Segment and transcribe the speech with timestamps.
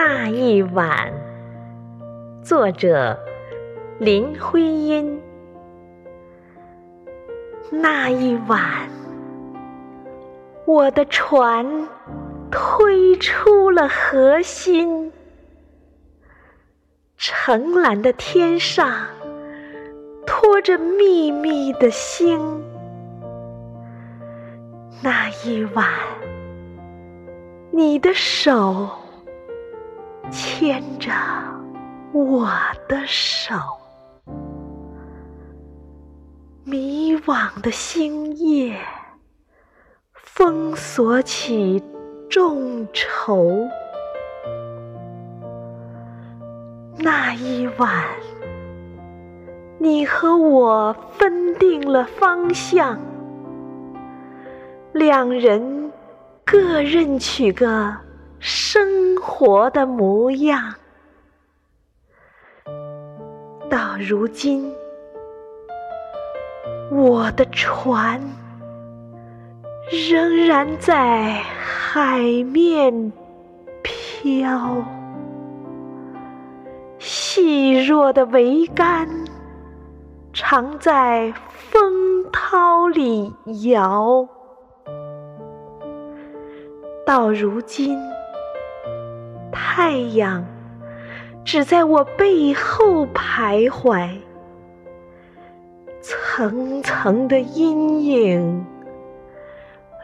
[0.00, 1.12] 那一晚，
[2.40, 3.18] 作者
[3.98, 5.20] 林徽因。
[7.72, 8.88] 那一晚，
[10.66, 11.88] 我的船
[12.48, 15.10] 推出了河心，
[17.16, 19.08] 澄蓝的天上
[20.24, 22.62] 托着密密的星。
[25.02, 25.88] 那一晚，
[27.72, 28.88] 你的手
[30.60, 31.12] 牵着
[32.12, 32.50] 我
[32.88, 33.54] 的手，
[36.64, 38.76] 迷惘的星夜
[40.14, 41.80] 封锁起
[42.28, 43.68] 众愁。
[46.98, 48.04] 那一晚，
[49.78, 52.98] 你和我分定了方向。
[54.92, 55.92] 两人
[56.44, 57.94] 各任取个
[58.40, 60.74] 生活的模样。
[63.70, 64.72] 到如今，
[66.90, 68.20] 我的船
[70.10, 73.12] 仍然在海面
[73.82, 74.82] 飘，
[76.98, 79.08] 细弱的桅杆
[80.32, 81.32] 常在
[81.70, 84.26] 风涛里摇。
[87.04, 87.98] 到如今，
[89.52, 90.44] 太阳
[91.44, 94.10] 只在我背后徘徊，
[96.00, 98.66] 层层的阴影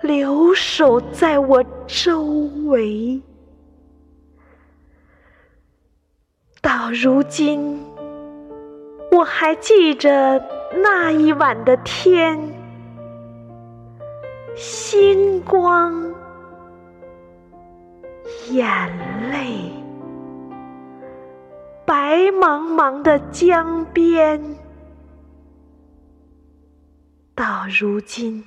[0.02, 2.24] 留守在我周
[2.66, 3.20] 围。
[6.60, 7.84] 到如今，
[9.10, 10.42] 我还记着
[10.82, 12.40] 那一晚的天，
[14.54, 16.13] 星光。
[18.50, 18.68] 眼
[19.30, 19.72] 泪，
[21.86, 24.40] 白茫茫的江边。
[27.34, 28.44] 到如今，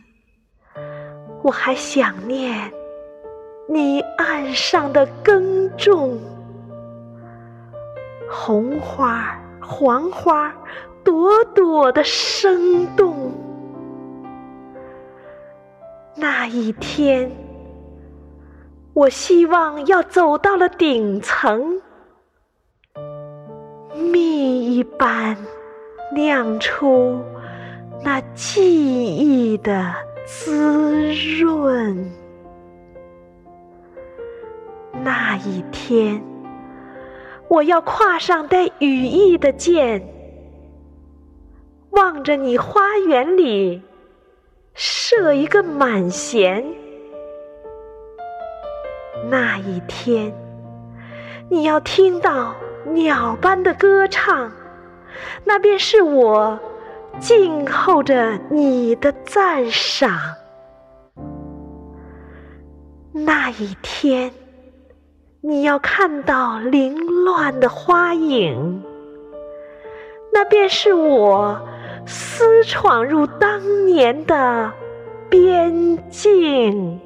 [1.42, 2.72] 我还想念
[3.68, 6.20] 你岸上的耕种，
[8.30, 10.54] 红花、黄花，
[11.04, 13.32] 朵朵的生动。
[16.16, 17.47] 那一天。
[18.98, 21.80] 我希望要走到了顶层，
[23.94, 25.38] 蜜一般
[26.16, 27.22] 酿出
[28.04, 29.94] 那记忆的
[30.26, 32.12] 滋润。
[35.04, 36.20] 那一天，
[37.48, 40.02] 我要跨上带羽翼的箭，
[41.92, 43.84] 望着你花园里
[44.74, 46.66] 射一个满弦。
[49.30, 50.34] 那一天，
[51.50, 52.56] 你要听到
[52.86, 54.52] 鸟般的歌唱，
[55.44, 56.58] 那便是我
[57.20, 60.12] 静候着你的赞赏。
[63.12, 64.32] 那一天，
[65.42, 66.96] 你要看到凌
[67.26, 68.84] 乱的花影，
[70.32, 71.60] 那便是我
[72.06, 74.72] 私闯入当年的
[75.30, 77.02] 边境。